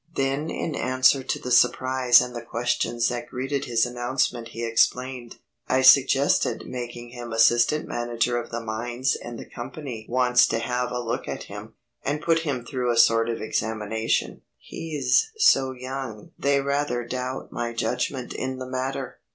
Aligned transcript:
Then 0.15 0.49
in 0.49 0.73
answer 0.73 1.21
to 1.21 1.37
the 1.37 1.51
surprise 1.51 2.21
and 2.21 2.35
the 2.35 2.41
questions 2.41 3.07
that 3.09 3.27
greeted 3.27 3.65
his 3.65 3.85
announcement 3.85 4.47
he 4.47 4.65
explained, 4.65 5.37
"I 5.67 5.83
suggested 5.83 6.65
making 6.65 7.09
him 7.09 7.31
assistant 7.31 7.87
manager 7.87 8.39
of 8.39 8.49
the 8.49 8.61
mines 8.61 9.15
and 9.15 9.37
the 9.37 9.45
Company 9.47 10.07
wants 10.09 10.47
to 10.47 10.57
have 10.57 10.89
a 10.89 10.97
look 10.99 11.27
at 11.27 11.43
him, 11.43 11.75
and 12.01 12.19
put 12.19 12.39
him 12.39 12.65
through 12.65 12.91
a 12.91 12.97
sort 12.97 13.29
of 13.29 13.43
examination. 13.43 14.41
He's 14.57 15.29
so 15.37 15.71
young 15.71 16.31
they 16.35 16.61
rather 16.61 17.05
doubt 17.05 17.51
my 17.51 17.71
judgment 17.71 18.33
in 18.33 18.57
the 18.57 18.65
matter. 18.67 19.19